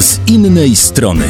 z 0.00 0.20
innej 0.26 0.76
strony. 0.76 1.28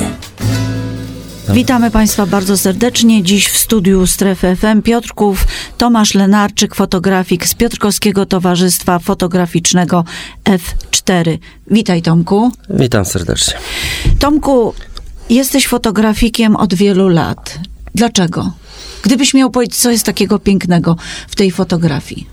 Witamy 1.48 1.90
Państwa 1.90 2.26
bardzo 2.26 2.58
serdecznie. 2.58 3.22
Dziś 3.22 3.48
w 3.48 3.58
studiu 3.58 4.06
Strefy 4.06 4.56
FM 4.56 4.82
Piotrków, 4.82 5.46
Tomasz 5.78 6.14
Lenarczyk, 6.14 6.74
fotografik 6.74 7.46
z 7.46 7.54
Piotrkowskiego 7.54 8.26
Towarzystwa 8.26 8.98
Fotograficznego 8.98 10.04
F4. 10.44 11.38
Witaj 11.70 12.02
Tomku. 12.02 12.50
Witam 12.70 13.04
serdecznie. 13.04 13.54
Tomku, 14.18 14.74
jesteś 15.30 15.66
fotografikiem 15.66 16.56
od 16.56 16.74
wielu 16.74 17.08
lat. 17.08 17.58
Dlaczego? 17.94 18.52
Gdybyś 19.02 19.34
miał 19.34 19.50
powiedzieć, 19.50 19.76
co 19.76 19.90
jest 19.90 20.06
takiego 20.06 20.38
pięknego 20.38 20.96
w 21.28 21.36
tej 21.36 21.50
fotografii? 21.50 22.26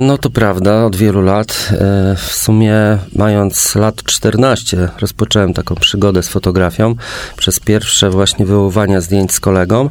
No 0.00 0.18
to 0.18 0.30
prawda, 0.30 0.84
od 0.84 0.96
wielu 0.96 1.22
lat. 1.22 1.68
E, 1.72 2.16
w 2.16 2.32
sumie 2.34 2.74
mając 3.16 3.74
lat 3.74 4.02
14 4.02 4.88
rozpocząłem 5.00 5.54
taką 5.54 5.74
przygodę 5.74 6.22
z 6.22 6.28
fotografią 6.28 6.94
przez 7.36 7.60
pierwsze 7.60 8.10
właśnie 8.10 8.46
wywoływania 8.46 9.00
zdjęć 9.00 9.32
z 9.32 9.40
kolegą. 9.40 9.88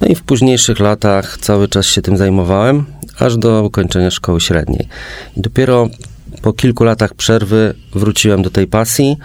No 0.00 0.06
i 0.06 0.14
w 0.14 0.22
późniejszych 0.22 0.80
latach 0.80 1.38
cały 1.38 1.68
czas 1.68 1.86
się 1.86 2.02
tym 2.02 2.16
zajmowałem, 2.16 2.84
aż 3.18 3.36
do 3.36 3.62
ukończenia 3.62 4.10
szkoły 4.10 4.40
średniej. 4.40 4.88
I 5.36 5.40
dopiero 5.40 5.88
po 6.42 6.52
kilku 6.52 6.84
latach 6.84 7.14
przerwy 7.14 7.74
wróciłem 7.94 8.42
do 8.42 8.50
tej 8.50 8.66
pasji. 8.66 9.16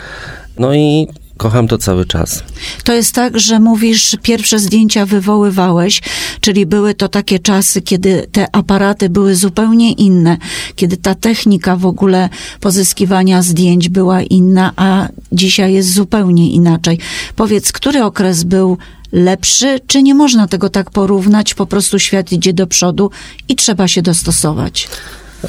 No 0.60 0.74
i 0.74 1.08
Kocham 1.38 1.68
to 1.68 1.78
cały 1.78 2.06
czas. 2.06 2.44
To 2.84 2.94
jest 2.94 3.16
tak, 3.16 3.40
że 3.40 3.60
mówisz, 3.60 4.18
pierwsze 4.22 4.60
zdjęcia 4.60 5.06
wywoływałeś, 5.06 6.02
czyli 6.42 6.66
były 6.66 6.94
to 6.94 7.10
takie 7.10 7.40
czasy, 7.40 7.82
kiedy 7.82 8.28
te 8.32 8.56
aparaty 8.56 9.10
były 9.10 9.36
zupełnie 9.36 9.92
inne, 9.92 10.38
kiedy 10.76 10.98
ta 10.98 11.16
technika 11.16 11.76
w 11.76 11.86
ogóle 11.86 12.30
pozyskiwania 12.60 13.42
zdjęć 13.42 13.90
była 13.90 14.22
inna, 14.22 14.72
a 14.76 15.08
dzisiaj 15.32 15.74
jest 15.74 15.94
zupełnie 15.94 16.52
inaczej. 16.52 17.00
Powiedz, 17.36 17.72
który 17.72 18.04
okres 18.04 18.44
był 18.44 18.78
lepszy, 19.12 19.80
czy 19.88 20.04
nie 20.04 20.16
można 20.16 20.48
tego 20.48 20.70
tak 20.70 20.92
porównać? 20.92 21.54
Po 21.54 21.66
prostu 21.66 22.00
świat 22.00 22.32
idzie 22.32 22.54
do 22.54 22.68
przodu 22.68 23.12
i 23.50 23.56
trzeba 23.56 23.88
się 23.88 24.02
dostosować. 24.02 24.88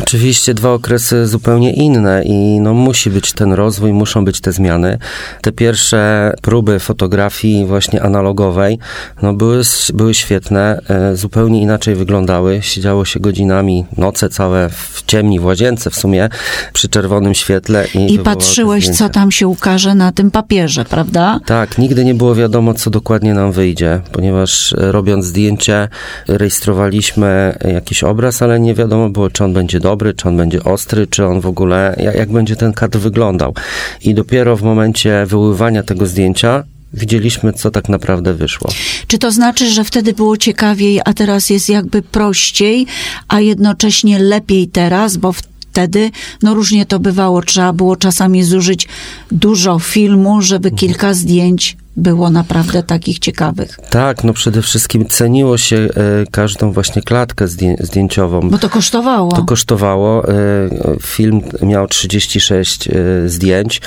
Oczywiście 0.00 0.54
dwa 0.54 0.72
okresy 0.72 1.26
zupełnie 1.26 1.72
inne 1.72 2.22
i 2.24 2.60
no, 2.60 2.74
musi 2.74 3.10
być 3.10 3.32
ten 3.32 3.52
rozwój, 3.52 3.92
muszą 3.92 4.24
być 4.24 4.40
te 4.40 4.52
zmiany. 4.52 4.98
Te 5.42 5.52
pierwsze 5.52 6.32
próby 6.42 6.78
fotografii 6.78 7.66
właśnie 7.66 8.02
analogowej 8.02 8.78
no, 9.22 9.34
były, 9.34 9.62
były 9.94 10.14
świetne, 10.14 10.80
e, 10.88 11.16
zupełnie 11.16 11.62
inaczej 11.62 11.94
wyglądały. 11.94 12.62
Siedziało 12.62 13.04
się 13.04 13.20
godzinami, 13.20 13.86
noce 13.96 14.28
całe 14.28 14.68
w 14.68 15.02
ciemni, 15.06 15.40
w 15.40 15.44
łazience 15.44 15.90
w 15.90 15.94
sumie, 15.94 16.28
przy 16.72 16.88
czerwonym 16.88 17.34
świetle. 17.34 17.86
I, 17.94 18.14
I 18.14 18.18
patrzyłeś, 18.18 18.88
co 18.88 19.08
tam 19.08 19.32
się 19.32 19.48
ukaże 19.48 19.94
na 19.94 20.12
tym 20.12 20.30
papierze, 20.30 20.84
prawda? 20.84 21.40
Tak, 21.46 21.78
nigdy 21.78 22.04
nie 22.04 22.14
było 22.14 22.34
wiadomo, 22.34 22.74
co 22.74 22.90
dokładnie 22.90 23.34
nam 23.34 23.52
wyjdzie, 23.52 24.00
ponieważ 24.12 24.72
e, 24.72 24.92
robiąc 24.92 25.24
zdjęcie, 25.24 25.88
rejestrowaliśmy 26.28 27.58
jakiś 27.72 28.04
obraz, 28.04 28.42
ale 28.42 28.60
nie 28.60 28.74
wiadomo 28.74 29.10
było, 29.10 29.30
czy 29.30 29.44
on 29.44 29.52
będzie 29.52 29.80
dobry, 29.86 30.14
czy 30.14 30.28
on 30.28 30.36
będzie 30.36 30.64
ostry, 30.64 31.06
czy 31.06 31.24
on 31.24 31.40
w 31.40 31.46
ogóle, 31.46 31.96
jak, 31.98 32.14
jak 32.14 32.32
będzie 32.32 32.56
ten 32.56 32.72
kadr 32.72 32.98
wyglądał. 32.98 33.54
I 34.02 34.14
dopiero 34.14 34.56
w 34.56 34.62
momencie 34.62 35.26
wyływania 35.26 35.82
tego 35.82 36.06
zdjęcia 36.06 36.64
widzieliśmy, 36.92 37.52
co 37.52 37.70
tak 37.70 37.88
naprawdę 37.88 38.34
wyszło. 38.34 38.70
Czy 39.06 39.18
to 39.18 39.30
znaczy, 39.30 39.70
że 39.70 39.84
wtedy 39.84 40.12
było 40.12 40.36
ciekawiej, 40.36 41.00
a 41.04 41.12
teraz 41.12 41.50
jest 41.50 41.68
jakby 41.68 42.02
prościej, 42.02 42.86
a 43.28 43.40
jednocześnie 43.40 44.18
lepiej 44.18 44.68
teraz, 44.68 45.16
bo 45.16 45.32
wtedy, 45.32 46.10
no 46.42 46.54
różnie 46.54 46.86
to 46.86 46.98
bywało, 46.98 47.42
trzeba 47.42 47.72
było 47.72 47.96
czasami 47.96 48.44
zużyć 48.44 48.88
dużo 49.30 49.78
filmu, 49.78 50.42
żeby 50.42 50.68
mhm. 50.68 50.78
kilka 50.78 51.14
zdjęć 51.14 51.76
było 51.96 52.30
naprawdę 52.30 52.82
takich 52.82 53.18
ciekawych. 53.18 53.78
Tak, 53.90 54.24
no 54.24 54.32
przede 54.32 54.62
wszystkim 54.62 55.06
ceniło 55.08 55.58
się 55.58 55.76
e, 55.76 55.88
każdą 56.30 56.72
właśnie 56.72 57.02
klatkę 57.02 57.48
zdję 57.48 57.76
zdjęciową. 57.80 58.50
Bo 58.50 58.58
to 58.58 58.68
kosztowało. 58.68 59.32
To 59.32 59.44
kosztowało. 59.44 60.28
E, 60.28 60.32
film 61.02 61.42
miał 61.62 61.86
36 61.86 62.88
e, 62.88 62.92
zdjęć 63.28 63.80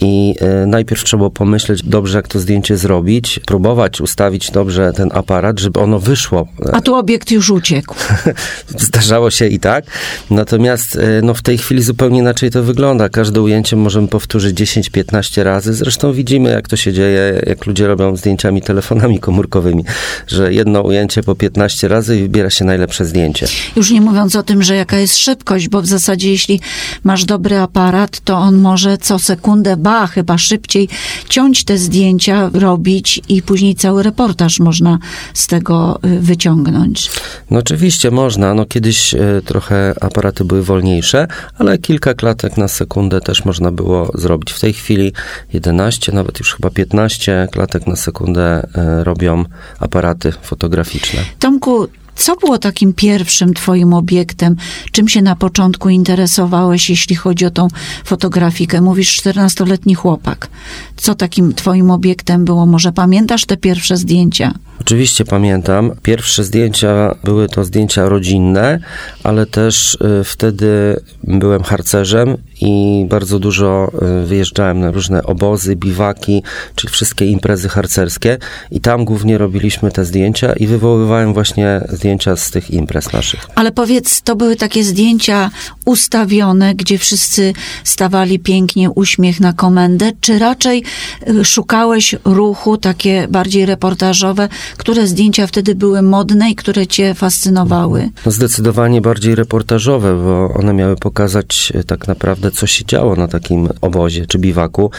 i 0.00 0.34
e, 0.40 0.66
najpierw 0.66 1.04
trzeba 1.04 1.30
pomyśleć 1.30 1.82
dobrze, 1.82 2.18
jak 2.18 2.28
to 2.28 2.40
zdjęcie 2.40 2.76
zrobić, 2.76 3.40
próbować 3.46 4.00
ustawić 4.00 4.50
dobrze 4.50 4.92
ten 4.92 5.10
aparat, 5.12 5.60
żeby 5.60 5.80
ono 5.80 5.98
wyszło. 5.98 6.48
A 6.72 6.80
tu 6.80 6.94
obiekt 6.94 7.30
już 7.30 7.50
uciekł. 7.50 7.94
Zdarzało 8.68 9.30
się 9.30 9.46
i 9.46 9.58
tak. 9.58 9.84
Natomiast 10.30 10.96
e, 10.96 11.22
no, 11.22 11.34
w 11.34 11.42
tej 11.42 11.58
chwili 11.58 11.82
zupełnie 11.82 12.18
inaczej 12.18 12.50
to 12.50 12.62
wygląda. 12.62 13.08
Każde 13.08 13.42
ujęcie 13.42 13.76
możemy 13.76 14.08
powtórzyć 14.08 14.60
10-15 14.60 15.42
razy. 15.42 15.74
Zresztą 15.74 16.12
widzimy, 16.12 16.50
jak 16.50 16.68
to 16.68 16.76
się 16.76 16.92
dzieje, 16.92 17.42
jak 17.46 17.66
ludzie 17.66 17.86
robią 17.86 18.16
zdjęciami 18.16 18.62
telefonami 18.62 19.20
komórkowymi, 19.20 19.84
że 20.26 20.52
jedno 20.52 20.82
ujęcie 20.82 21.22
po 21.22 21.34
15 21.34 21.88
razy 21.88 22.18
i 22.18 22.22
wybiera 22.22 22.50
się 22.50 22.64
najlepsze 22.64 23.04
zdjęcie. 23.04 23.46
Już 23.76 23.90
nie 23.90 24.00
mówiąc 24.00 24.36
o 24.36 24.42
tym, 24.42 24.62
że 24.62 24.74
jaka 24.74 24.98
jest 24.98 25.16
szybkość, 25.16 25.68
bo 25.68 25.82
w 25.82 25.86
zasadzie 25.86 26.30
jeśli 26.30 26.60
masz 27.04 27.24
dobry 27.24 27.58
aparat, 27.58 28.20
to 28.20 28.36
on 28.36 28.56
może 28.56 28.98
co 28.98 29.18
sekundę 29.18 29.76
ba, 29.94 30.06
chyba 30.06 30.38
szybciej 30.38 30.88
ciąć 31.28 31.64
te 31.64 31.78
zdjęcia, 31.78 32.50
robić 32.54 33.20
i 33.28 33.42
później 33.42 33.74
cały 33.74 34.02
reportaż 34.02 34.60
można 34.60 34.98
z 35.34 35.46
tego 35.46 36.00
y, 36.04 36.20
wyciągnąć. 36.20 37.10
No 37.50 37.58
oczywiście 37.58 38.10
można. 38.10 38.54
No 38.54 38.66
kiedyś 38.66 39.14
y, 39.14 39.42
trochę 39.44 39.94
aparaty 40.00 40.44
były 40.44 40.62
wolniejsze, 40.62 41.26
ale 41.58 41.78
kilka 41.78 42.14
klatek 42.14 42.56
na 42.56 42.68
sekundę 42.68 43.20
też 43.20 43.44
można 43.44 43.70
było 43.72 44.10
zrobić. 44.14 44.52
W 44.52 44.60
tej 44.60 44.72
chwili 44.72 45.12
11, 45.52 46.12
nawet 46.12 46.38
już 46.38 46.54
chyba 46.54 46.70
15 46.70 47.48
klatek 47.52 47.86
na 47.86 47.96
sekundę 47.96 48.66
y, 49.00 49.04
robią 49.04 49.44
aparaty 49.80 50.32
fotograficzne. 50.42 51.20
Tomku, 51.38 51.88
co 52.16 52.36
było 52.36 52.58
takim 52.58 52.92
pierwszym 52.92 53.54
twoim 53.54 53.94
obiektem? 53.94 54.56
Czym 54.92 55.08
się 55.08 55.22
na 55.22 55.36
początku 55.36 55.88
interesowałeś, 55.88 56.90
jeśli 56.90 57.16
chodzi 57.16 57.46
o 57.46 57.50
tą 57.50 57.68
fotografikę? 58.04 58.80
Mówisz 58.80 59.22
14-letni 59.22 59.94
chłopak. 59.94 60.48
Co 60.96 61.14
takim 61.14 61.54
twoim 61.54 61.90
obiektem 61.90 62.44
było? 62.44 62.66
Może 62.66 62.92
pamiętasz 62.92 63.44
te 63.44 63.56
pierwsze 63.56 63.96
zdjęcia? 63.96 64.54
Oczywiście 64.80 65.24
pamiętam. 65.24 65.92
Pierwsze 66.02 66.44
zdjęcia 66.44 67.14
były 67.24 67.48
to 67.48 67.64
zdjęcia 67.64 68.08
rodzinne, 68.08 68.80
ale 69.22 69.46
też 69.46 69.94
y, 69.94 70.24
wtedy 70.24 71.00
byłem 71.24 71.62
harcerzem 71.62 72.36
i 72.64 73.06
bardzo 73.08 73.38
dużo 73.38 73.90
y, 74.22 74.26
wyjeżdżałem 74.26 74.80
na 74.80 74.90
różne 74.90 75.22
obozy, 75.22 75.76
biwaki, 75.76 76.42
czyli 76.74 76.92
wszystkie 76.92 77.26
imprezy 77.26 77.68
harcerskie 77.68 78.38
i 78.70 78.80
tam 78.80 79.04
głównie 79.04 79.38
robiliśmy 79.38 79.90
te 79.90 80.04
zdjęcia 80.04 80.52
i 80.52 80.66
wywoływałem 80.66 81.34
właśnie 81.34 81.80
zdjęcia 81.88 82.36
z 82.36 82.50
tych 82.50 82.70
imprez 82.70 83.12
naszych. 83.12 83.46
Ale 83.54 83.72
powiedz, 83.72 84.22
to 84.22 84.36
były 84.36 84.56
takie 84.56 84.84
zdjęcia 84.84 85.50
ustawione, 85.84 86.74
gdzie 86.74 86.98
wszyscy 86.98 87.52
stawali 87.84 88.38
pięknie, 88.38 88.90
uśmiech 88.90 89.40
na 89.40 89.52
komendę, 89.52 90.12
czy 90.20 90.38
raczej 90.38 90.84
y, 91.28 91.44
szukałeś 91.44 92.14
ruchu, 92.24 92.76
takie 92.76 93.28
bardziej 93.28 93.66
reportażowe, 93.66 94.48
które 94.76 95.06
zdjęcia 95.06 95.46
wtedy 95.46 95.74
były 95.74 96.02
modne 96.02 96.50
i 96.50 96.54
które 96.54 96.86
cię 96.86 97.14
fascynowały? 97.14 98.10
No 98.26 98.32
zdecydowanie 98.32 99.00
bardziej 99.00 99.34
reportażowe, 99.34 100.16
bo 100.16 100.54
one 100.54 100.72
miały 100.74 100.96
pokazać 100.96 101.72
e, 101.74 101.84
tak 101.84 102.08
naprawdę, 102.08 102.50
co 102.54 102.66
się 102.66 102.84
działo 102.84 103.16
na 103.16 103.28
takim 103.28 103.68
obozie 103.80 104.26
czy 104.26 104.38
biwaku. 104.38 104.90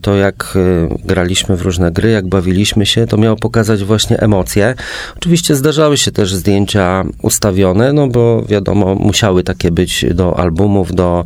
To 0.00 0.14
jak 0.14 0.54
e, 0.56 0.96
graliśmy 1.04 1.56
w 1.56 1.62
różne 1.62 1.90
gry, 1.90 2.10
jak 2.10 2.26
bawiliśmy 2.26 2.86
się, 2.86 3.06
to 3.06 3.16
miało 3.16 3.36
pokazać 3.36 3.84
właśnie 3.84 4.20
emocje. 4.20 4.74
Oczywiście 5.16 5.56
zdarzały 5.56 5.96
się 5.98 6.12
też 6.12 6.34
zdjęcia 6.34 7.04
ustawione, 7.22 7.92
no 7.92 8.08
bo 8.08 8.42
wiadomo, 8.42 8.94
musiały 8.94 9.44
takie 9.44 9.70
być 9.70 10.04
do 10.14 10.38
albumów, 10.38 10.94
do 10.94 11.24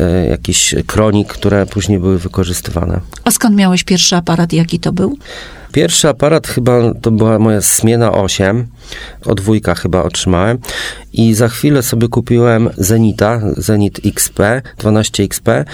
e, 0.00 0.26
jakichś 0.26 0.74
kronik, 0.86 1.28
które 1.28 1.66
później 1.66 1.98
były 1.98 2.18
wykorzystywane. 2.18 3.00
A 3.24 3.30
skąd 3.30 3.56
miałeś 3.56 3.84
pierwszy 3.84 4.16
aparat? 4.16 4.52
Jaki 4.52 4.80
to 4.80 4.92
był? 4.92 5.18
Pierwszy 5.72 6.08
aparat 6.08 6.46
chyba 6.46 6.94
to 7.02 7.10
była 7.10 7.38
moja 7.38 7.62
Smiena 7.62 8.12
8. 8.12 8.66
Od 9.26 9.40
chyba 9.82 10.02
otrzymałem. 10.02 10.58
I 11.12 11.34
za 11.34 11.48
chwilę 11.48 11.82
sobie 11.82 12.08
kupiłem 12.08 12.70
Zenita, 12.78 13.40
Zenit 13.56 14.00
XP, 14.04 14.38
12XP 14.78 15.64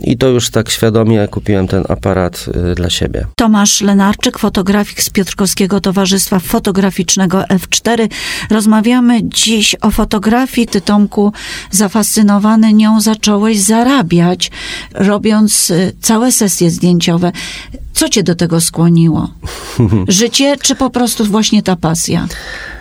i 0.00 0.16
to 0.16 0.28
już 0.28 0.50
tak 0.50 0.70
świadomie 0.70 1.28
kupiłem 1.28 1.68
ten 1.68 1.84
aparat 1.88 2.46
y, 2.72 2.74
dla 2.74 2.90
siebie. 2.90 3.26
Tomasz 3.36 3.80
Lenarczyk, 3.80 4.38
fotografik 4.38 5.02
z 5.02 5.10
Piotrkowskiego 5.10 5.80
Towarzystwa 5.80 6.38
Fotograficznego 6.38 7.40
F4. 7.40 8.08
Rozmawiamy 8.50 9.20
dziś 9.22 9.76
o 9.80 9.90
fotografii. 9.90 10.66
Ty, 10.66 10.80
Tomku, 10.80 11.32
zafascynowany 11.70 12.72
nią 12.72 13.00
zacząłeś 13.00 13.60
zarabiać, 13.60 14.50
robiąc 14.94 15.70
y, 15.70 15.92
całe 16.00 16.32
sesje 16.32 16.70
zdjęciowe. 16.70 17.32
Co 17.92 18.08
cię 18.08 18.22
do 18.22 18.34
tego 18.34 18.60
skłoniło? 18.60 19.28
Życie, 20.08 20.56
czy 20.62 20.74
po 20.74 20.90
prostu 20.90 21.24
właśnie 21.24 21.62
ta 21.62 21.76
pasja? 21.76 22.26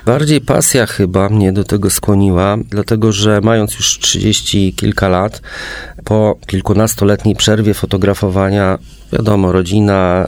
Bardziej 0.05 0.41
pasja 0.41 0.85
chyba 0.85 1.29
mnie 1.29 1.53
do 1.53 1.63
tego 1.63 1.89
skłoniła, 1.89 2.57
dlatego 2.69 3.11
że 3.11 3.41
mając 3.41 3.75
już 3.75 3.99
30 3.99 4.73
kilka 4.73 5.09
lat, 5.09 5.41
po 6.03 6.37
kilkunastoletniej 6.47 7.35
przerwie 7.35 7.73
fotografowania, 7.73 8.77
wiadomo, 9.13 9.51
rodzina, 9.51 10.27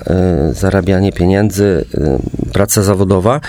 y, 0.51 0.53
zarabianie 0.53 1.11
pieniędzy, 1.11 1.85
y, 1.95 2.51
praca 2.53 2.83
zawodowa, 2.83 3.41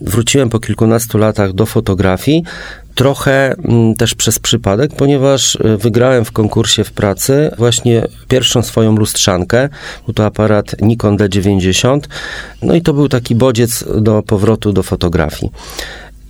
wróciłem 0.00 0.50
po 0.50 0.60
kilkunastu 0.60 1.18
latach 1.18 1.52
do 1.52 1.66
fotografii, 1.66 2.44
trochę 2.94 3.54
mm, 3.54 3.94
też 3.94 4.14
przez 4.14 4.38
przypadek, 4.38 4.94
ponieważ 4.96 5.54
y, 5.54 5.76
wygrałem 5.76 6.24
w 6.24 6.32
konkursie 6.32 6.84
w 6.84 6.92
pracy 6.92 7.50
właśnie 7.58 8.06
pierwszą 8.28 8.62
swoją 8.62 8.96
lustrzankę. 8.96 9.68
Był 10.06 10.14
to 10.14 10.24
aparat 10.24 10.82
Nikon 10.82 11.16
D90. 11.16 12.00
No 12.62 12.74
i 12.74 12.82
to 12.82 12.94
był 12.94 13.08
taki 13.08 13.34
bodziec 13.34 13.84
do 14.00 14.22
powrotu 14.22 14.72
do 14.72 14.82
fotografii. 14.82 15.52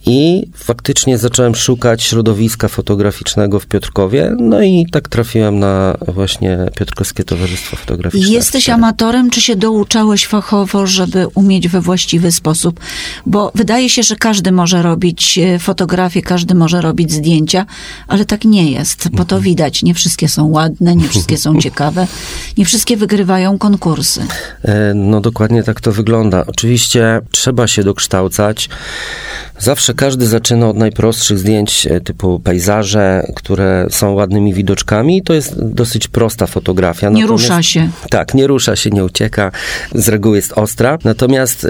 I 0.06 0.46
faktycznie 0.54 1.18
zacząłem 1.18 1.54
szukać 1.54 2.02
środowiska 2.02 2.68
fotograficznego 2.68 3.60
w 3.60 3.66
Piotrkowie, 3.66 4.32
no 4.38 4.62
i 4.62 4.86
tak 4.92 5.08
trafiłem 5.08 5.58
na 5.58 5.96
właśnie 6.08 6.58
Piotrkowskie 6.76 7.24
Towarzystwo 7.24 7.76
Fotograficzne. 7.76 8.32
Jesteś 8.32 8.68
amatorem, 8.68 9.30
czy 9.30 9.40
się 9.40 9.56
douczałeś 9.56 10.26
fachowo, 10.26 10.86
żeby 10.86 11.26
umieć 11.34 11.68
we 11.68 11.80
właściwy 11.80 12.32
sposób? 12.32 12.80
Bo 13.26 13.52
wydaje 13.54 13.90
się, 13.90 14.02
że 14.02 14.16
każdy 14.16 14.52
może 14.52 14.82
robić 14.82 15.38
e, 15.38 15.58
fotografię, 15.58 16.22
każdy 16.22 16.54
może 16.54 16.80
robić 16.80 17.12
zdjęcia, 17.12 17.66
ale 18.08 18.24
tak 18.24 18.44
nie 18.44 18.70
jest, 18.70 19.08
bo 19.08 19.24
to 19.24 19.40
widać. 19.40 19.82
Nie 19.82 19.94
wszystkie 19.94 20.28
są 20.28 20.46
ładne, 20.46 20.96
nie 20.96 21.08
wszystkie 21.08 21.38
są 21.38 21.58
ciekawe, 21.62 22.06
nie 22.58 22.64
wszystkie 22.64 22.96
wygrywają 22.96 23.58
konkursy. 23.58 24.26
E, 24.62 24.94
no 24.94 25.20
dokładnie 25.20 25.62
tak 25.62 25.80
to 25.80 25.92
wygląda. 25.92 26.46
Oczywiście 26.46 27.20
trzeba 27.30 27.66
się 27.66 27.84
dokształcać. 27.84 28.68
Zawsze 29.62 29.94
każdy 29.94 30.26
zaczyna 30.26 30.68
od 30.68 30.76
najprostszych 30.76 31.38
zdjęć 31.38 31.86
e, 31.86 32.00
typu 32.00 32.40
pejzaże, 32.40 33.26
które 33.34 33.86
są 33.90 34.12
ładnymi 34.12 34.54
widoczkami. 34.54 35.22
To 35.22 35.34
jest 35.34 35.64
dosyć 35.64 36.08
prosta 36.08 36.46
fotografia. 36.46 37.10
Nie 37.10 37.22
Natomiast, 37.22 37.44
rusza 37.44 37.62
się. 37.62 37.88
Tak, 38.10 38.34
nie 38.34 38.46
rusza 38.46 38.76
się, 38.76 38.90
nie 38.90 39.04
ucieka. 39.04 39.52
Z 39.94 40.08
reguły 40.08 40.36
jest 40.36 40.52
ostra. 40.52 40.98
Natomiast 41.04 41.64
e, 41.64 41.68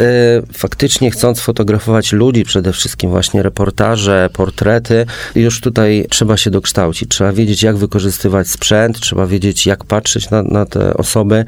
faktycznie 0.53 1.11
chcąc 1.11 1.41
fotografować 1.41 2.13
ludzi, 2.13 2.45
przede 2.45 2.73
wszystkim 2.73 3.11
właśnie 3.11 3.43
reportaże, 3.43 4.31
portrety, 4.33 5.07
już 5.35 5.61
tutaj 5.61 6.07
trzeba 6.11 6.37
się 6.37 6.51
dokształcić. 6.51 7.09
Trzeba 7.09 7.33
wiedzieć, 7.33 7.63
jak 7.63 7.77
wykorzystywać 7.77 8.49
sprzęt, 8.49 9.01
trzeba 9.01 9.27
wiedzieć, 9.27 9.67
jak 9.67 9.85
patrzeć 9.85 10.31
na, 10.31 10.43
na 10.43 10.67
te 10.67 10.95
osoby, 10.95 11.45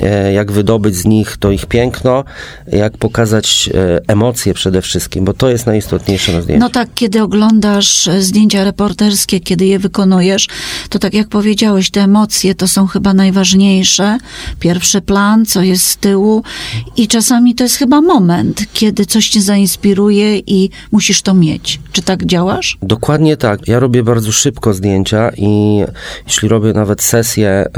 e, 0.00 0.32
jak 0.32 0.52
wydobyć 0.52 0.96
z 0.96 1.04
nich 1.04 1.36
to 1.36 1.50
ich 1.50 1.66
piękno, 1.66 2.24
jak 2.72 2.96
pokazać 2.96 3.70
emocje 4.08 4.54
przede 4.54 4.82
wszystkim, 4.82 5.24
bo 5.24 5.32
to 5.32 5.48
jest 5.48 5.69
najistotniejsze 5.70 6.32
na 6.32 6.42
zdjęciu. 6.42 6.60
No 6.60 6.70
tak, 6.70 6.88
kiedy 6.94 7.22
oglądasz 7.22 8.08
e, 8.08 8.22
zdjęcia 8.22 8.64
reporterskie, 8.64 9.40
kiedy 9.40 9.66
je 9.66 9.78
wykonujesz, 9.78 10.48
to 10.88 10.98
tak 10.98 11.14
jak 11.14 11.28
powiedziałeś, 11.28 11.90
te 11.90 12.02
emocje 12.02 12.54
to 12.54 12.68
są 12.68 12.86
chyba 12.86 13.14
najważniejsze. 13.14 14.18
Pierwszy 14.60 15.00
plan, 15.00 15.46
co 15.46 15.62
jest 15.62 15.86
z 15.86 15.96
tyłu 15.96 16.42
i 16.96 17.08
czasami 17.08 17.54
to 17.54 17.64
jest 17.64 17.76
chyba 17.76 18.00
moment, 18.00 18.64
kiedy 18.72 19.06
coś 19.06 19.28
cię 19.28 19.42
zainspiruje 19.42 20.38
i 20.38 20.70
musisz 20.92 21.22
to 21.22 21.34
mieć. 21.34 21.80
Czy 21.92 22.02
tak 22.02 22.26
działasz? 22.26 22.78
Dokładnie 22.82 23.36
tak. 23.36 23.68
Ja 23.68 23.78
robię 23.78 24.02
bardzo 24.02 24.32
szybko 24.32 24.74
zdjęcia 24.74 25.30
i 25.36 25.80
jeśli 26.26 26.48
robię 26.48 26.72
nawet 26.72 27.02
sesje, 27.02 27.48
e, 27.48 27.68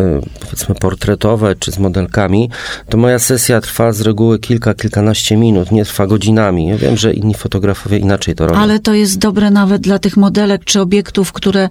powiedzmy 0.40 0.74
portretowe 0.74 1.54
czy 1.58 1.72
z 1.72 1.78
modelkami, 1.78 2.50
to 2.88 2.96
moja 2.98 3.18
sesja 3.18 3.60
trwa 3.60 3.92
z 3.92 4.00
reguły 4.00 4.38
kilka, 4.38 4.74
kilkanaście 4.74 5.36
minut, 5.36 5.72
nie 5.72 5.84
trwa 5.84 6.06
godzinami. 6.06 6.66
Ja 6.66 6.78
wiem, 6.78 6.96
że 6.96 7.12
inni 7.12 7.34
fotografowie 7.34 7.98
inaczej 7.98 8.34
to 8.34 8.46
robią. 8.46 8.60
Ale 8.60 8.78
to 8.78 8.94
jest 8.94 9.18
dobre 9.18 9.50
nawet 9.50 9.82
dla 9.82 9.98
tych 9.98 10.16
modelek 10.16 10.64
czy 10.64 10.80
obiektów, 10.80 11.32
które 11.32 11.68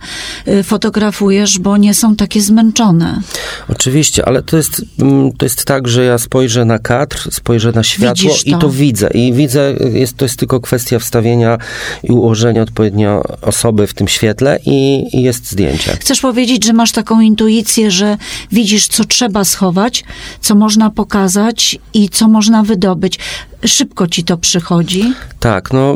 y, 0.47 0.63
fotografujesz, 0.63 1.59
bo 1.59 1.77
nie 1.77 1.93
są 1.93 2.15
takie 2.15 2.41
zmęczone. 2.41 3.21
Oczywiście, 3.69 4.25
ale 4.25 4.43
to 4.43 4.57
jest, 4.57 4.85
mm, 4.99 5.31
to 5.31 5.45
jest 5.45 5.65
tak, 5.65 5.87
że 5.87 6.03
ja 6.03 6.17
spojrzę 6.17 6.65
na 6.65 6.79
kadr, 6.79 7.27
spojrzę 7.31 7.71
na 7.71 7.83
światło 7.83 8.29
to. 8.29 8.35
i 8.45 8.55
to 8.55 8.69
widzę. 8.69 9.09
I 9.13 9.33
widzę, 9.33 9.73
jest, 9.93 10.17
to 10.17 10.25
jest 10.25 10.39
tylko 10.39 10.59
kwestia 10.59 10.99
wstawienia 10.99 11.57
i 12.03 12.11
ułożenia 12.11 12.30
odpowiednio 12.61 13.23
osoby 13.41 13.87
w 13.87 13.93
tym 13.93 14.07
świetle 14.07 14.59
i, 14.65 15.07
i 15.13 15.21
jest 15.21 15.51
zdjęcie. 15.51 15.91
Chcesz 15.91 16.21
powiedzieć, 16.21 16.65
że 16.65 16.73
masz 16.73 16.91
taką 16.91 17.21
intuicję, 17.21 17.91
że 17.91 18.17
widzisz, 18.51 18.87
co 18.87 19.05
trzeba 19.05 19.43
schować, 19.43 20.03
co 20.41 20.55
można 20.55 20.89
pokazać 20.89 21.77
i 21.93 22.09
co 22.09 22.27
można 22.27 22.63
wydobyć 22.63 23.19
szybko 23.65 24.07
ci 24.07 24.23
to 24.23 24.37
przychodzi? 24.37 25.13
Tak, 25.39 25.73
no 25.73 25.95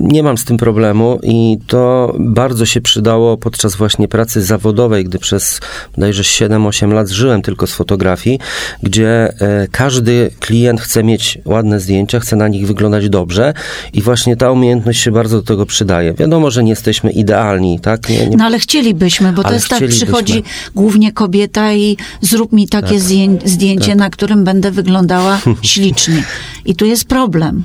nie 0.00 0.22
mam 0.22 0.38
z 0.38 0.44
tym 0.44 0.56
problemu 0.56 1.18
i 1.22 1.58
to 1.66 2.14
bardzo 2.18 2.66
się 2.66 2.80
przydało 2.80 3.36
podczas 3.36 3.76
właśnie 3.76 4.08
pracy 4.08 4.42
zawodowej, 4.42 5.04
gdy 5.04 5.18
przez 5.18 5.60
bodajże 5.94 6.22
7-8 6.22 6.92
lat 6.92 7.08
żyłem 7.08 7.42
tylko 7.42 7.66
z 7.66 7.72
fotografii, 7.72 8.38
gdzie 8.82 9.34
e, 9.40 9.68
każdy 9.70 10.30
klient 10.40 10.80
chce 10.80 11.04
mieć 11.04 11.38
ładne 11.44 11.80
zdjęcia, 11.80 12.20
chce 12.20 12.36
na 12.36 12.48
nich 12.48 12.66
wyglądać 12.66 13.08
dobrze 13.08 13.54
i 13.92 14.02
właśnie 14.02 14.36
ta 14.36 14.50
umiejętność 14.50 15.00
się 15.00 15.10
bardzo 15.10 15.36
do 15.36 15.42
tego 15.42 15.66
przydaje. 15.66 16.14
Wiadomo, 16.14 16.50
że 16.50 16.64
nie 16.64 16.70
jesteśmy 16.70 17.10
idealni, 17.10 17.80
tak? 17.80 18.08
Nie, 18.08 18.26
nie... 18.26 18.36
No 18.36 18.44
ale 18.44 18.58
chcielibyśmy, 18.58 19.32
bo 19.32 19.42
to 19.42 19.52
jest 19.52 19.68
tak, 19.68 19.88
przychodzi 19.88 20.42
głównie 20.74 21.12
kobieta 21.12 21.72
i 21.72 21.96
zrób 22.20 22.52
mi 22.52 22.68
takie 22.68 22.88
tak. 22.88 23.48
zdjęcie, 23.48 23.88
tak. 23.88 23.96
na 23.96 24.10
którym 24.10 24.44
będę 24.44 24.70
wyglądała 24.70 25.40
ślicznie. 25.62 26.24
I 26.64 26.74
tu 26.74 26.84
jest 26.84 27.05
problem. 27.08 27.62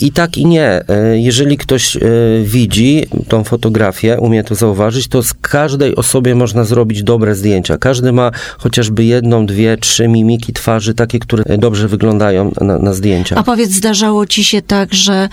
I 0.00 0.12
tak 0.12 0.38
i 0.38 0.46
nie. 0.46 0.80
E, 0.88 1.18
jeżeli 1.18 1.56
ktoś 1.56 1.96
e, 1.96 2.00
widzi 2.44 3.06
tą 3.28 3.44
fotografię, 3.44 4.16
umie 4.20 4.44
to 4.44 4.54
zauważyć, 4.54 5.08
to 5.08 5.22
z 5.22 5.34
każdej 5.34 5.96
osobie 5.96 6.34
można 6.34 6.64
zrobić 6.64 7.02
dobre 7.02 7.34
zdjęcia. 7.34 7.78
Każdy 7.78 8.12
ma 8.12 8.30
chociażby 8.58 9.04
jedną, 9.04 9.46
dwie, 9.46 9.76
trzy 9.76 10.08
mimiki 10.08 10.52
twarzy, 10.52 10.94
takie, 10.94 11.18
które 11.18 11.58
dobrze 11.58 11.88
wyglądają 11.88 12.52
na, 12.60 12.78
na 12.78 12.94
zdjęciach. 12.94 13.38
A 13.38 13.42
powiedz, 13.42 13.70
zdarzało 13.70 14.26
ci 14.26 14.44
się 14.44 14.62
tak, 14.62 14.94
że 14.94 15.28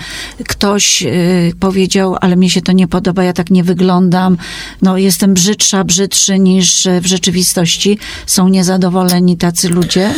ktoś 0.48 1.04
y, 1.04 1.54
powiedział, 1.60 2.16
ale 2.22 2.36
mi 2.36 2.50
się 2.50 2.62
to 2.62 2.72
nie 2.72 2.88
podoba, 2.88 3.24
ja 3.24 3.34
tak 3.34 3.50
nie 3.50 3.64
wyglądam, 3.64 4.38
no 4.82 4.98
jestem 4.98 5.34
brzydsza, 5.34 5.84
brzydszy 5.84 6.40
niż 6.40 6.88
w 7.02 7.06
rzeczywistości. 7.06 7.98
Są 8.26 8.50
niezadowoleni 8.50 9.38
tacy 9.38 9.70
ludzie? 9.70 10.10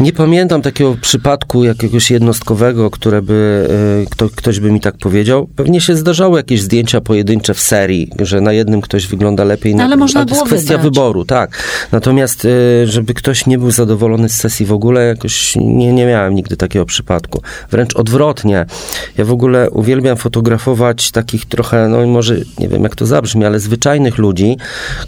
Nie 0.00 0.12
pamiętam 0.12 0.62
takiego 0.62 0.96
przypadku 1.00 1.64
jakiegoś 1.64 2.10
jednostkowego, 2.10 2.90
które 2.90 3.22
by 3.22 3.68
e, 4.02 4.10
kto, 4.10 4.28
ktoś 4.28 4.60
by 4.60 4.72
mi 4.72 4.80
tak 4.80 4.98
powiedział. 4.98 5.48
Pewnie 5.56 5.80
się 5.80 5.96
zdarzały 5.96 6.38
jakieś 6.38 6.62
zdjęcia 6.62 7.00
pojedyncze 7.00 7.54
w 7.54 7.60
serii, 7.60 8.10
że 8.18 8.40
na 8.40 8.52
jednym 8.52 8.80
ktoś 8.80 9.06
wygląda 9.06 9.44
lepiej, 9.44 9.74
na 9.74 9.84
ale 9.84 9.96
można 9.96 10.24
to 10.24 10.34
jest 10.34 10.46
kwestia 10.46 10.76
wybrać. 10.76 10.94
wyboru, 10.94 11.24
tak. 11.24 11.62
Natomiast 11.92 12.44
e, 12.44 12.86
żeby 12.86 13.14
ktoś 13.14 13.46
nie 13.46 13.58
był 13.58 13.70
zadowolony 13.70 14.28
z 14.28 14.36
sesji 14.36 14.66
w 14.66 14.72
ogóle, 14.72 15.06
jakoś 15.06 15.56
nie, 15.56 15.92
nie 15.92 16.06
miałem 16.06 16.34
nigdy 16.34 16.56
takiego 16.56 16.84
przypadku. 16.86 17.42
Wręcz 17.70 17.96
odwrotnie. 17.96 18.66
Ja 19.18 19.24
w 19.24 19.32
ogóle 19.32 19.70
uwielbiam 19.70 20.16
fotografować 20.16 21.10
takich 21.10 21.44
trochę, 21.44 21.88
no 21.88 22.06
może 22.06 22.36
nie 22.58 22.68
wiem 22.68 22.82
jak 22.82 22.96
to 22.96 23.06
zabrzmi, 23.06 23.44
ale 23.44 23.60
zwyczajnych 23.60 24.18
ludzi, 24.18 24.56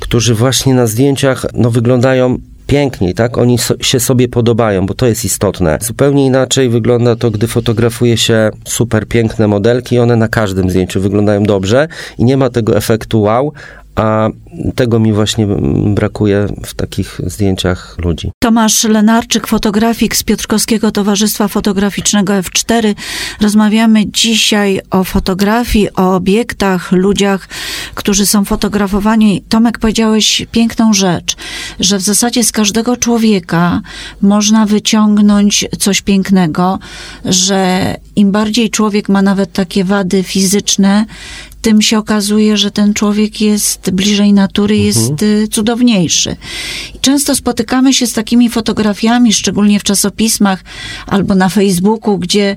którzy 0.01 0.35
właśnie 0.35 0.75
na 0.75 0.87
zdjęciach 0.87 1.47
no, 1.55 1.71
wyglądają 1.71 2.39
piękniej, 2.67 3.15
tak? 3.15 3.39
Oni 3.39 3.59
so, 3.59 3.75
się 3.81 4.01
sobie 4.01 4.29
podobają, 4.29 4.87
bo 4.87 4.95
to 4.95 5.07
jest 5.07 5.25
istotne. 5.25 5.79
Zupełnie 5.81 6.27
inaczej 6.27 6.69
wygląda 6.69 7.17
to, 7.17 7.31
gdy 7.31 7.47
fotografuje 7.47 8.17
się 8.17 8.51
super 8.65 9.09
piękne 9.09 9.49
modelki, 9.49 9.99
one 9.99 10.17
na 10.17 10.29
każdym 10.29 10.71
zdjęciu 10.71 11.01
wyglądają 11.01 11.43
dobrze 11.43 11.89
i 12.19 12.25
nie 12.25 12.37
ma 12.37 12.51
tego 12.51 12.77
efektu 12.77 13.23
wow, 13.23 13.53
a 13.95 14.29
tego 14.75 14.99
mi 14.99 15.13
właśnie 15.13 15.47
brakuje 15.95 16.47
w 16.65 16.75
takich 16.75 17.21
zdjęciach 17.27 17.97
ludzi. 17.99 18.31
Tomasz 18.43 18.85
Lenarczyk, 18.85 19.47
fotografik 19.47 20.17
z 20.17 20.23
Piotrkowskiego 20.23 20.91
Towarzystwa 20.91 21.49
Fotograficznego 21.49 22.33
F4. 22.33 22.95
Rozmawiamy 23.41 24.07
dzisiaj 24.07 24.81
o 24.91 25.05
fotografii, 25.05 25.95
o 25.97 26.15
obiektach, 26.15 26.93
ludziach, 26.93 27.49
którzy 27.95 28.27
są 28.27 28.45
fotografowani. 28.45 29.43
Tomek, 29.49 29.79
powiedziałeś 29.79 30.47
piękną 30.53 30.93
rzecz, 30.93 31.37
że 31.81 31.99
w 31.99 32.03
zasadzie 32.03 32.45
z 32.45 32.53
każdego 32.53 32.97
człowieka 32.97 33.81
można 34.23 34.67
wyciągnąć 34.67 35.67
coś 35.79 36.03
pięknego, 36.03 36.79
że 37.25 37.95
im 38.17 38.33
bardziej 38.33 38.71
człowiek 38.71 39.09
ma 39.09 39.23
nawet 39.23 39.53
takie 39.53 39.85
wady 39.85 40.23
fizyczne, 40.23 41.05
tym 41.63 41.83
się 41.83 41.99
okazuje, 41.99 42.57
że 42.57 42.71
ten 42.71 42.95
człowiek 42.95 43.41
jest 43.41 43.91
bliżej 43.91 44.33
natury, 44.33 44.75
mhm. 44.75 44.87
jest 44.87 45.23
y, 45.23 45.49
cudowniejszy. 45.49 46.37
Często 47.01 47.35
spotykamy 47.35 47.95
się 47.95 48.07
z 48.07 48.13
takimi 48.13 48.51
fotografiami, 48.51 49.33
szczególnie 49.33 49.81
w 49.81 49.83
czasopismach 49.83 50.65
albo 51.07 51.35
na 51.35 51.49
Facebooku, 51.49 52.19
gdzie 52.19 52.57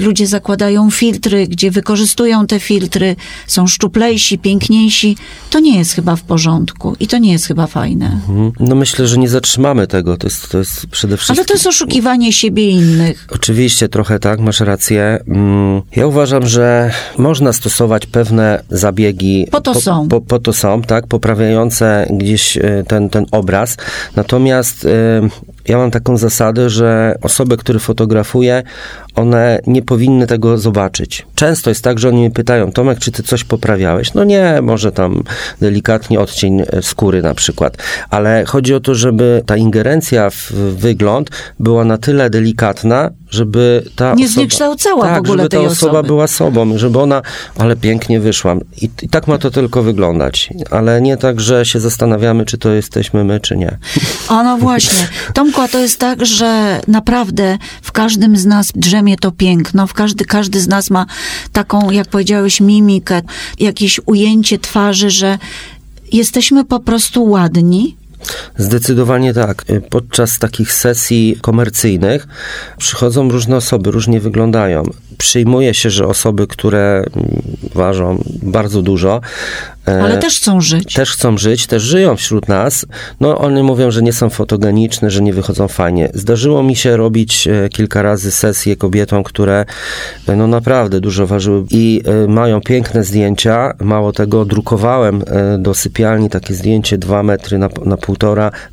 ludzie 0.00 0.26
zakładają 0.26 0.90
filtry, 0.90 1.46
gdzie 1.46 1.70
wykorzystują 1.70 2.46
te 2.46 2.60
filtry, 2.60 3.16
są 3.46 3.66
szczuplejsi, 3.66 4.38
piękniejsi, 4.38 5.16
to 5.50 5.60
nie 5.60 5.78
jest 5.78 5.92
chyba 5.92 6.16
w 6.16 6.22
porządku 6.22 6.96
i 7.00 7.06
to 7.06 7.18
nie 7.18 7.32
jest 7.32 7.46
chyba 7.46 7.66
fajne. 7.66 8.06
Mhm. 8.06 8.52
No 8.60 8.74
myślę, 8.74 9.06
że 9.06 9.18
nie 9.18 9.28
zatrzymamy 9.28 9.86
tego. 9.86 10.16
To 10.16 10.26
jest, 10.26 10.48
to 10.48 10.58
jest 10.58 10.86
przede 10.86 11.16
wszystkim... 11.16 11.38
Ale 11.38 11.44
to 11.44 11.54
jest 11.54 11.66
oszukiwanie 11.66 12.32
siebie 12.32 12.70
i 12.70 12.72
innych. 12.72 13.26
Oczywiście, 13.30 13.88
trochę 13.88 14.18
tak, 14.18 14.40
masz 14.40 14.60
rację. 14.60 15.18
Mm, 15.28 15.82
Ja 15.96 16.06
uważam, 16.06 16.46
że 16.46 16.90
można 17.18 17.52
stosować 17.52 18.06
pewne 18.06 18.62
zabiegi. 18.70 19.46
Po 19.50 19.60
to 19.60 19.80
są. 19.80 20.08
Po, 20.08 20.20
po 20.20 20.38
to 20.38 20.52
są, 20.52 20.82
tak, 20.82 21.06
poprawiające 21.06 22.06
gdzieś 22.10 22.56
e, 22.56 22.84
ten, 22.88 23.10
ten 23.10 23.26
obraz. 23.30 23.76
Natomiast 24.16 24.84
e, 24.84 25.28
ja 25.68 25.76
mam 25.78 25.90
taką 25.90 26.16
zasadę, 26.16 26.70
że 26.70 27.14
osoby, 27.22 27.56
które 27.56 27.78
fotografuję, 27.78 28.62
one 29.14 29.58
nie 29.66 29.82
powinny 29.82 30.26
tego 30.26 30.58
zobaczyć. 30.58 31.26
Często 31.34 31.70
jest 31.70 31.84
tak, 31.84 31.98
że 31.98 32.08
oni 32.08 32.18
mnie 32.18 32.30
pytają, 32.30 32.72
Tomek, 32.72 32.98
czy 32.98 33.12
ty 33.12 33.22
coś 33.22 33.44
poprawiałeś? 33.44 34.14
No 34.14 34.24
nie, 34.24 34.58
może 34.62 34.92
tam 34.92 35.22
delikatnie 35.60 36.20
odcień 36.20 36.62
skóry 36.82 37.22
na 37.22 37.34
przykład. 37.34 37.76
Ale 38.10 38.44
chodzi 38.44 38.74
o 38.74 38.80
to, 38.80 38.94
żeby 38.94 39.42
ta 39.46 39.56
ingerencja 39.56 40.30
w 40.30 40.52
wygląd 40.76 41.30
była 41.60 41.84
na 41.84 41.98
tyle 41.98 42.30
delikatna, 42.30 43.10
żeby 43.30 43.84
ta 43.96 44.14
Nie 44.14 44.24
osoba... 44.24 44.34
zniekształcała 44.34 45.04
w 45.04 45.08
tak, 45.08 45.18
ogóle 45.18 45.42
żeby 45.42 45.48
ta 45.56 45.60
osoba 45.60 45.92
osoby. 45.92 46.06
była 46.06 46.26
sobą, 46.26 46.78
żeby 46.78 46.98
ona, 47.00 47.22
ale 47.58 47.76
pięknie 47.76 48.20
wyszłam. 48.20 48.60
I, 48.82 48.90
I 49.02 49.08
tak 49.08 49.26
ma 49.26 49.38
to 49.38 49.50
tylko 49.50 49.82
wyglądać. 49.82 50.50
Ale 50.70 51.00
nie 51.00 51.16
tak, 51.16 51.40
że 51.40 51.66
się 51.66 51.80
zastanawiamy, 51.80 52.44
czy 52.44 52.58
to 52.58 52.70
jesteśmy 52.70 53.24
my, 53.24 53.40
czy 53.40 53.56
nie. 53.56 53.78
O, 54.28 54.42
no 54.42 54.56
właśnie. 54.56 55.08
Tomku, 55.34 55.55
to 55.68 55.78
jest 55.78 56.00
tak, 56.00 56.26
że 56.26 56.80
naprawdę 56.88 57.58
w 57.82 57.92
każdym 57.92 58.36
z 58.36 58.46
nas 58.46 58.72
drzemie 58.74 59.16
to 59.16 59.32
piękno, 59.32 59.86
w 59.86 59.94
każdy, 59.94 60.24
każdy 60.24 60.60
z 60.60 60.68
nas 60.68 60.90
ma 60.90 61.06
taką, 61.52 61.90
jak 61.90 62.08
powiedziałeś, 62.08 62.60
mimikę, 62.60 63.22
jakieś 63.58 64.00
ujęcie 64.06 64.58
twarzy, 64.58 65.10
że 65.10 65.38
jesteśmy 66.12 66.64
po 66.64 66.80
prostu 66.80 67.24
ładni. 67.24 67.96
Zdecydowanie 68.56 69.34
tak. 69.34 69.64
Podczas 69.90 70.38
takich 70.38 70.72
sesji 70.72 71.38
komercyjnych 71.42 72.26
przychodzą 72.78 73.30
różne 73.30 73.56
osoby, 73.56 73.90
różnie 73.90 74.20
wyglądają. 74.20 74.82
Przyjmuje 75.18 75.74
się, 75.74 75.90
że 75.90 76.06
osoby, 76.06 76.46
które 76.46 77.04
mm, 77.16 77.42
ważą 77.74 78.24
bardzo 78.42 78.82
dużo, 78.82 79.20
e, 79.88 80.02
Ale 80.02 80.18
też 80.18 80.36
chcą 80.36 80.60
żyć. 80.60 80.94
też 80.94 81.12
chcą 81.12 81.38
żyć, 81.38 81.66
też 81.66 81.82
żyją 81.82 82.16
wśród 82.16 82.48
nas. 82.48 82.86
No, 83.20 83.38
one 83.38 83.62
mówią, 83.62 83.90
że 83.90 84.02
nie 84.02 84.12
są 84.12 84.30
fotogeniczne, 84.30 85.10
że 85.10 85.22
nie 85.22 85.32
wychodzą 85.32 85.68
fajnie. 85.68 86.10
Zdarzyło 86.14 86.62
mi 86.62 86.76
się 86.76 86.96
robić 86.96 87.48
e, 87.48 87.68
kilka 87.68 88.02
razy 88.02 88.30
sesje 88.30 88.76
kobietom, 88.76 89.22
które 89.24 89.64
e, 90.28 90.36
no 90.36 90.46
naprawdę 90.46 91.00
dużo 91.00 91.26
ważyły 91.26 91.64
i 91.70 92.02
mają 92.28 92.60
piękne 92.60 93.04
zdjęcia. 93.04 93.74
Mało 93.80 94.12
tego, 94.12 94.44
drukowałem 94.44 95.22
do 95.58 95.74
sypialni 95.74 96.30
takie 96.30 96.54
zdjęcie 96.54 96.98
2 96.98 97.22
metry 97.22 97.58
na, 97.58 97.68
na 97.84 97.96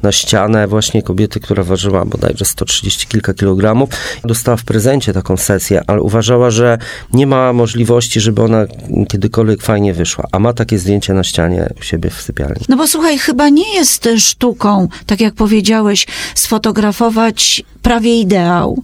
na 0.04 0.12
ścianę 0.12 0.68
właśnie 0.68 1.04
kobiety, 1.04 1.40
która 1.40 1.64
ważyła 1.64 2.06
bodajże 2.06 2.46
130 2.46 3.08
kilka 3.08 3.34
kilogramów. 3.34 3.90
Dostała 4.24 4.58
w 4.58 4.64
prezencie 4.64 5.14
taką 5.14 5.38
sesję, 5.38 5.82
ale 5.88 6.02
uważała, 6.02 6.52
że 6.52 6.78
nie 7.14 7.28
ma 7.28 7.54
możliwości, 7.54 8.22
żeby 8.22 8.42
ona 8.42 8.66
kiedykolwiek 9.10 9.62
fajnie 9.62 9.94
wyszła. 9.94 10.28
A 10.32 10.40
ma 10.40 10.54
takie 10.54 10.80
zdjęcie 10.80 11.14
na 11.14 11.24
ścianie 11.24 11.70
u 11.80 11.84
siebie 11.84 12.10
w 12.10 12.22
sypialni. 12.22 12.66
No 12.70 12.78
bo 12.78 12.88
słuchaj, 12.88 13.18
chyba 13.18 13.50
nie 13.50 13.76
jest 13.76 14.10
sztuką, 14.18 14.88
tak 15.06 15.22
jak 15.22 15.34
powiedziałeś, 15.34 16.08
sfotografować 16.36 17.64
prawie 17.82 18.20
ideał, 18.20 18.84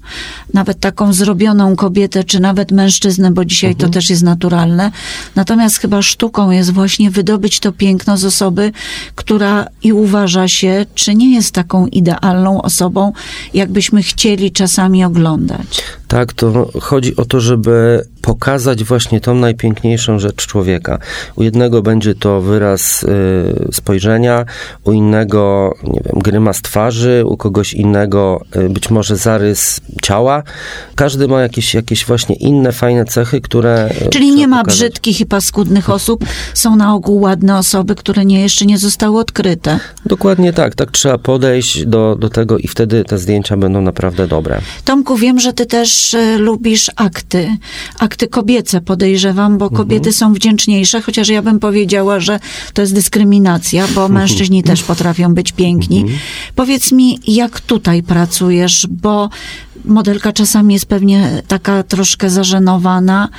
nawet 0.54 0.80
taką 0.80 1.14
zrobioną 1.14 1.76
kobietę, 1.76 2.24
czy 2.24 2.40
nawet 2.40 2.72
mężczyznę, 2.72 3.32
bo 3.32 3.46
dzisiaj 3.46 3.76
to 3.76 3.90
też 3.90 4.10
jest 4.10 4.24
naturalne. 4.24 4.92
Natomiast 5.36 5.78
chyba 5.78 6.02
sztuką 6.02 6.52
jest 6.52 6.74
właśnie 6.74 7.12
wydobyć 7.12 7.60
to 7.60 7.72
piękno 7.72 8.18
z 8.18 8.26
osoby, 8.26 8.72
która 9.16 9.68
i 9.84 9.94
uważa 9.94 10.48
się, 10.50 10.86
czy 10.96 11.16
nie 11.16 11.34
jest 11.36 11.52
taką 11.52 11.88
idealną 11.88 12.62
osobą, 12.62 13.14
jakbyśmy 13.54 14.04
chcieli 14.04 14.52
czasami 14.52 15.04
oglądać. 15.04 15.99
Tak, 16.10 16.34
to 16.34 16.70
chodzi 16.82 17.16
o 17.16 17.26
to, 17.26 17.40
żeby 17.40 18.06
pokazać 18.22 18.84
właśnie 18.84 19.22
tą 19.22 19.36
najpiękniejszą 19.36 20.20
rzecz 20.20 20.48
człowieka. 20.48 21.00
U 21.36 21.44
jednego 21.44 21.82
będzie 21.82 22.16
to 22.16 22.42
wyraz 22.42 23.04
y, 23.04 23.08
spojrzenia, 23.72 24.46
u 24.84 24.92
innego, 24.92 25.74
nie 25.84 26.02
wiem, 26.06 26.22
grymas 26.22 26.62
twarzy, 26.62 27.24
u 27.26 27.38
kogoś 27.38 27.74
innego 27.74 28.42
y, 28.56 28.70
być 28.70 28.90
może 28.90 29.18
zarys 29.18 29.82
ciała. 30.02 30.44
Każdy 30.96 31.28
ma 31.28 31.42
jakieś, 31.42 31.74
jakieś 31.74 32.06
właśnie 32.06 32.36
inne 32.36 32.72
fajne 32.72 33.06
cechy, 33.06 33.42
które. 33.42 33.90
y, 34.08 34.10
Czyli 34.10 34.36
nie 34.36 34.48
ma 34.48 34.60
pokazać. 34.60 34.78
brzydkich 34.80 35.22
i 35.22 35.26
paskudnych 35.26 35.90
osób, 35.90 36.26
są 36.54 36.76
na 36.76 36.94
ogół 36.94 37.22
ładne 37.22 37.58
osoby, 37.58 37.96
które 37.96 38.26
nie, 38.26 38.42
jeszcze 38.42 38.66
nie 38.66 38.78
zostały 38.78 39.20
odkryte. 39.20 39.80
Dokładnie 40.06 40.54
tak, 40.54 40.76
tak 40.76 40.92
trzeba 40.92 41.18
podejść 41.18 41.86
do, 41.86 42.16
do 42.20 42.30
tego 42.30 42.58
i 42.58 42.68
wtedy 42.68 43.04
te 43.04 43.18
zdjęcia 43.18 43.58
będą 43.58 43.82
naprawdę 43.82 44.28
dobre. 44.28 44.62
Tomku, 44.86 45.16
wiem, 45.16 45.40
że 45.40 45.54
ty 45.54 45.66
też 45.66 45.99
e, 46.14 46.38
lubisz 46.38 46.92
akty. 46.96 47.58
Akty 48.00 48.28
kobiece 48.28 48.82
podejrzewam, 48.82 49.58
bo 49.58 49.70
kobiety 49.70 50.14
są 50.14 50.34
wdzięczniejsze, 50.34 51.02
chociaż 51.02 51.30
ja 51.30 51.42
bym 51.42 51.60
powiedziała, 51.60 52.20
że 52.20 52.40
to 52.74 52.82
jest 52.82 52.94
dyskryminacja, 52.94 53.88
bo 53.96 54.10
mężczyźni 54.20 54.64
też 54.64 54.84
potrafią 54.84 55.34
być 55.34 55.52
piękni. 55.52 56.06
Powiedz 56.56 56.92
mi, 56.92 57.20
jak 57.28 57.62
tutaj 57.62 58.04
pracujesz, 58.04 58.88
bo 58.90 59.30
modelka 59.86 60.34
czasami 60.34 60.74
jest 60.74 60.86
pewnie 60.86 61.42
taka 61.48 61.84
troszkę 61.84 62.30
zażenowana. 62.30 63.30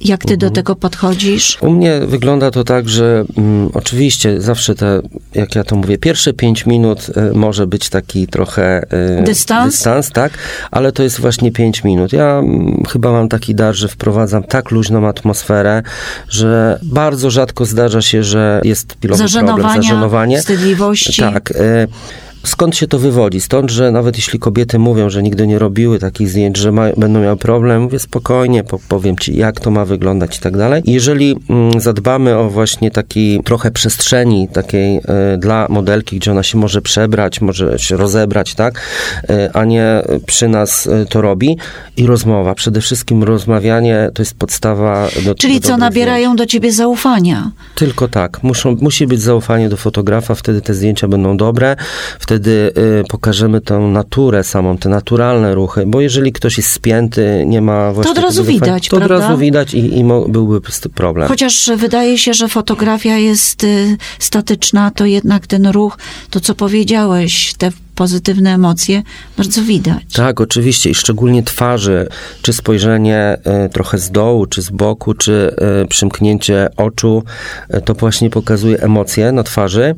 Jak 0.00 0.24
ty 0.24 0.36
do 0.36 0.50
tego 0.50 0.76
podchodzisz? 0.76 1.58
U 1.60 1.70
mnie 1.70 2.00
wygląda 2.06 2.50
to 2.50 2.64
tak, 2.64 2.88
że 2.88 3.24
mm, 3.36 3.70
oczywiście 3.74 4.40
zawsze 4.40 4.74
te, 4.74 5.00
jak 5.34 5.54
ja 5.54 5.64
to 5.64 5.76
mówię, 5.76 5.98
pierwsze 5.98 6.32
pięć 6.32 6.66
minut 6.66 7.06
y, 7.08 7.34
może 7.34 7.66
być 7.66 7.88
taki 7.88 8.26
trochę 8.26 8.82
y, 9.20 9.22
Dystans? 9.22 9.74
dystans, 9.74 10.10
tak, 10.10 10.32
ale 10.70 10.92
to 10.92 11.02
jest 11.02 11.20
właśnie 11.20 11.52
pięć 11.52 11.84
minut. 11.84 12.12
Ja 12.12 12.38
mm, 12.38 12.82
chyba 12.88 13.12
mam 13.12 13.28
taki 13.28 13.54
dar, 13.54 13.74
że 13.74 13.88
wprowadzam 13.88 14.42
tak 14.42 14.70
luźną 14.70 15.08
atmosferę, 15.08 15.82
że 16.28 16.78
bardzo 16.82 17.30
rzadko 17.30 17.64
zdarza 17.64 18.02
się, 18.02 18.22
że 18.22 18.60
jest 18.64 18.96
pilowy 18.96 19.24
problem, 19.28 19.82
zażenowanie. 19.82 20.38
wstydliwości. 20.38 21.22
Tak. 21.22 21.50
y, 21.50 21.88
Skąd 22.44 22.76
się 22.76 22.86
to 22.86 22.98
wywodzi? 22.98 23.40
Stąd, 23.40 23.70
że 23.70 23.90
nawet 23.90 24.16
jeśli 24.16 24.38
kobiety 24.38 24.78
mówią, 24.78 25.10
że 25.10 25.22
nigdy 25.22 25.46
nie 25.46 25.58
robiły 25.58 25.98
takich 25.98 26.28
zdjęć, 26.28 26.56
że 26.56 26.72
ma, 26.72 26.86
będą 26.96 27.20
miały 27.20 27.36
problem, 27.36 27.82
mówię 27.82 27.98
spokojnie, 27.98 28.64
po, 28.64 28.78
powiem 28.88 29.18
ci, 29.18 29.36
jak 29.36 29.60
to 29.60 29.70
ma 29.70 29.84
wyglądać 29.84 30.36
i 30.36 30.40
tak 30.40 30.56
dalej. 30.56 30.82
Jeżeli 30.86 31.36
mm, 31.50 31.80
zadbamy 31.80 32.36
o 32.36 32.50
właśnie 32.50 32.90
taki 32.90 33.40
trochę 33.44 33.70
przestrzeni 33.70 34.48
takiej 34.48 34.96
e, 34.96 35.38
dla 35.38 35.66
modelki, 35.68 36.16
gdzie 36.16 36.30
ona 36.30 36.42
się 36.42 36.58
może 36.58 36.82
przebrać, 36.82 37.40
może 37.40 37.78
się 37.78 37.96
rozebrać, 37.96 38.54
tak, 38.54 38.80
e, 39.28 39.50
a 39.52 39.64
nie 39.64 40.02
przy 40.26 40.48
nas 40.48 40.86
e, 40.86 41.06
to 41.06 41.20
robi. 41.20 41.56
I 41.96 42.06
rozmowa, 42.06 42.54
przede 42.54 42.80
wszystkim 42.80 43.24
rozmawianie 43.24 44.10
to 44.14 44.22
jest 44.22 44.34
podstawa 44.34 45.08
do 45.24 45.34
Czyli 45.34 45.60
do 45.60 45.68
co, 45.68 45.76
nabierają 45.76 46.36
do 46.36 46.46
ciebie 46.46 46.72
zaufania? 46.72 47.50
tylko 47.74 48.08
tak. 48.08 48.42
Muszą, 48.42 48.76
musi 48.80 49.06
być 49.06 49.22
zaufanie 49.22 49.68
do 49.68 49.76
fotografa, 49.76 50.34
wtedy 50.34 50.60
te 50.60 50.74
zdjęcia 50.74 51.08
będą 51.08 51.36
dobre, 51.36 51.76
wtedy 52.18 52.29
y, 52.34 53.04
pokażemy 53.08 53.60
tą 53.60 53.90
naturę 53.90 54.44
samą, 54.44 54.78
te 54.78 54.88
naturalne 54.88 55.54
ruchy, 55.54 55.84
bo 55.86 56.00
jeżeli 56.00 56.32
ktoś 56.32 56.56
jest 56.56 56.70
spięty, 56.70 57.44
nie 57.46 57.60
ma 57.60 57.92
właśnie 57.92 58.12
od 58.12 58.18
razu 58.18 58.44
widać, 58.44 58.88
to 58.88 58.96
od 58.96 59.02
prawda? 59.04 59.26
razu 59.26 59.38
widać 59.38 59.74
i, 59.74 59.98
i 59.98 60.04
byłby 60.28 60.60
problem. 60.94 61.28
Chociaż 61.28 61.70
wydaje 61.76 62.18
się, 62.18 62.34
że 62.34 62.48
fotografia 62.48 63.16
jest 63.16 63.64
y, 63.64 63.96
statyczna, 64.18 64.90
to 64.90 65.06
jednak 65.06 65.46
ten 65.46 65.66
ruch, 65.66 65.98
to 66.30 66.40
co 66.40 66.54
powiedziałeś, 66.54 67.54
te 67.58 67.70
pozytywne 68.00 68.54
emocje, 68.54 69.02
bardzo 69.36 69.62
widać. 69.62 70.02
Tak, 70.14 70.40
oczywiście 70.40 70.90
i 70.90 70.94
szczególnie 70.94 71.42
twarzy, 71.42 72.08
czy 72.42 72.52
spojrzenie 72.52 73.38
e, 73.44 73.68
trochę 73.68 73.98
z 73.98 74.10
dołu, 74.10 74.46
czy 74.46 74.62
z 74.62 74.70
boku, 74.70 75.14
czy 75.14 75.54
e, 75.82 75.86
przymknięcie 75.86 76.68
oczu, 76.76 77.22
e, 77.68 77.80
to 77.80 77.94
właśnie 77.94 78.30
pokazuje 78.30 78.82
emocje 78.82 79.32
na 79.32 79.42
twarzy, 79.42 79.94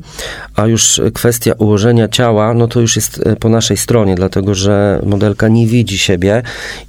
a 0.55 0.67
już 0.67 1.01
kwestia 1.13 1.53
ułożenia 1.57 2.07
ciała, 2.07 2.53
no 2.53 2.67
to 2.67 2.79
już 2.79 2.95
jest 2.95 3.23
po 3.39 3.49
naszej 3.49 3.77
stronie, 3.77 4.15
dlatego 4.15 4.55
że 4.55 4.99
modelka 5.05 5.47
nie 5.47 5.67
widzi 5.67 5.97
siebie 5.97 6.41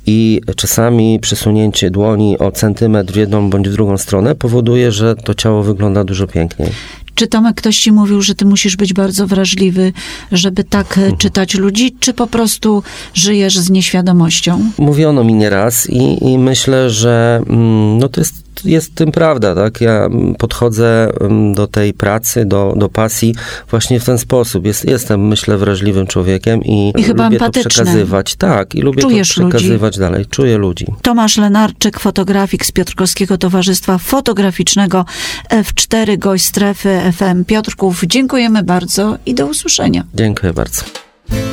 i 0.06 0.40
czasami 0.56 1.21
przesunięcie 1.21 1.90
dłoni 1.90 2.38
o 2.38 2.52
centymetr 2.52 3.12
w 3.12 3.16
jedną 3.16 3.50
bądź 3.50 3.68
w 3.68 3.73
drugą 3.73 3.99
stronę 3.99 4.35
powoduje, 4.35 4.92
że 4.92 5.16
to 5.16 5.35
ciało 5.35 5.62
wygląda 5.62 6.04
dużo 6.04 6.26
piękniej. 6.26 6.71
Czy 7.14 7.26
Tomek 7.26 7.56
ktoś 7.56 7.78
ci 7.78 7.92
mówił, 7.92 8.23
że 8.23 8.35
ty 8.35 8.44
musisz 8.44 8.76
być 8.76 8.92
bardzo 8.92 9.26
wrażliwy, 9.26 9.92
żeby 10.33 10.64
tak 10.64 10.87
Mhm. 10.99 11.14
e, 11.14 11.16
czytać 11.16 11.54
ludzi, 11.54 11.97
czy 12.00 12.12
po 12.14 12.26
prostu 12.26 12.83
żyjesz 13.14 13.59
z 13.59 13.71
nieświadomością? 13.71 14.71
Mówiono 14.78 15.25
mi 15.25 15.35
nieraz 15.35 15.90
i, 15.90 16.25
i 16.33 16.38
myślę, 16.38 16.90
że 16.90 17.40
mm, 17.47 17.99
no 17.99 18.09
to 18.09 18.21
jest 18.21 18.44
jest 18.65 18.95
tym 18.95 19.13
prawda, 19.13 19.55
tak? 19.55 19.81
Ja 19.81 20.05
mm, 20.05 20.35
podchodzę 20.35 21.13
mm, 21.21 21.55
do 21.55 21.67
tej 21.67 21.95
pracy, 21.95 22.45
do, 22.45 22.75
do 22.77 22.89
pasji 22.89 23.35
właśnie 23.71 24.01
w 24.01 24.05
ten 24.05 24.19
sposób. 24.19 24.67
Jest, 24.67 24.85
jestem, 24.85 25.29
myślę, 25.29 25.59
wrażliwym 25.59 26.07
człowiekiem 26.07 26.65
i, 26.65 26.93
I 26.97 27.03
chyba 27.03 27.25
lubię 27.25 27.39
to 27.39 27.51
przekazywać. 27.51 28.37
Tak, 28.37 28.75
i 28.75 28.81
lubię 28.81 29.03
Czujesz 29.03 29.35
to 29.35 29.43
ludzi. 29.43 29.57
przekazywać 29.57 29.99
dalej. 29.99 30.27
Czuję 30.27 30.59
ludzi. 30.59 30.87
Tomasz 31.03 31.37
Lenarczyk, 31.37 32.01
fotografik 32.01 32.67
z 32.67 32.73
Piotrkowskiego 32.73 33.39
Towarzystwa 33.39 33.99
Fotograficznego 33.99 35.05
F4, 35.51 36.19
gość 36.19 36.45
strefy 36.45 37.01
FM 37.17 37.45
Piotrków. 37.45 38.03
Dziękujemy 38.07 38.63
bardzo 38.63 39.17
i 39.27 39.35
do 39.35 39.47
usłyszenia. 39.47 40.05
Dziękuję 40.15 40.53
bardzo. 40.53 40.83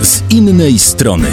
Z 0.01 0.23
innej 0.29 0.79
strony. 0.79 1.27